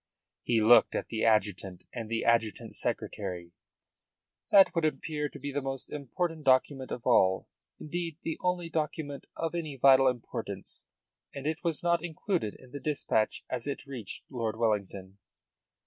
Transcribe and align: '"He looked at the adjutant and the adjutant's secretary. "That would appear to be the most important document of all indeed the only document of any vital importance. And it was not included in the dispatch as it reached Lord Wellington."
'"He 0.51 0.63
looked 0.63 0.95
at 0.95 1.09
the 1.09 1.23
adjutant 1.23 1.83
and 1.93 2.09
the 2.09 2.25
adjutant's 2.25 2.81
secretary. 2.81 3.51
"That 4.49 4.73
would 4.73 4.83
appear 4.83 5.29
to 5.29 5.37
be 5.37 5.51
the 5.51 5.61
most 5.61 5.91
important 5.91 6.43
document 6.43 6.89
of 6.91 7.05
all 7.05 7.47
indeed 7.79 8.17
the 8.23 8.39
only 8.41 8.67
document 8.67 9.25
of 9.37 9.53
any 9.53 9.75
vital 9.77 10.07
importance. 10.07 10.81
And 11.35 11.45
it 11.45 11.63
was 11.63 11.83
not 11.83 12.03
included 12.03 12.55
in 12.55 12.71
the 12.71 12.79
dispatch 12.79 13.43
as 13.47 13.67
it 13.67 13.85
reached 13.85 14.23
Lord 14.31 14.57
Wellington." 14.57 15.19